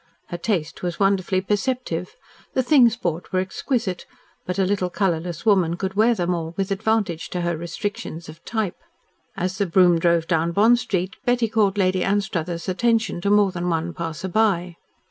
Her 0.29 0.37
taste 0.39 0.81
was 0.81 0.99
wonderfully 0.99 1.41
perceptive. 1.41 2.15
The 2.55 2.63
things 2.63 2.97
bought 2.97 3.31
were 3.31 3.39
exquisite, 3.39 4.07
but 4.47 4.57
a 4.57 4.63
little 4.65 4.89
colourless 4.89 5.45
woman 5.45 5.77
could 5.77 5.93
wear 5.93 6.15
them 6.15 6.33
all 6.33 6.55
with 6.57 6.71
advantage 6.71 7.29
to 7.29 7.41
her 7.41 7.55
restrictions 7.55 8.27
of 8.27 8.43
type. 8.43 8.77
As 9.37 9.59
the 9.59 9.67
brougham 9.67 9.99
drove 9.99 10.25
down 10.25 10.53
Bond 10.53 10.79
Street, 10.79 11.17
Betty 11.23 11.47
called 11.47 11.77
Lady 11.77 12.03
Anstruthers' 12.03 12.67
attention 12.67 13.21
to 13.21 13.29
more 13.29 13.51
than 13.51 13.69
one 13.69 13.93
passer 13.93 14.27
by. 14.29 14.75